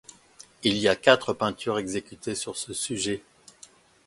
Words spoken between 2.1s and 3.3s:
sur ce sujet.